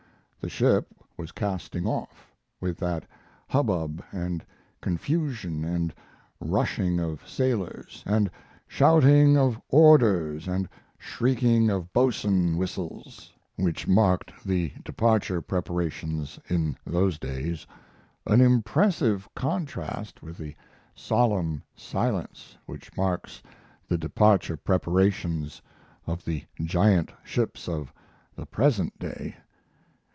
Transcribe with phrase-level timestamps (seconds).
[0.43, 3.03] The ship was casting off, with that
[3.47, 4.43] hubbub and
[4.81, 5.93] confusion and
[6.39, 8.27] rushing of sailors, and
[8.67, 10.67] shouting of orders and
[10.97, 17.67] shrieking of boatswain whistles, which marked the departure preparations in those days
[18.25, 20.55] an impressive contrast with the
[20.95, 23.43] solemn silence which marks
[23.87, 25.61] the departure preparations
[26.07, 27.93] of the giant ships of
[28.35, 29.35] the present day.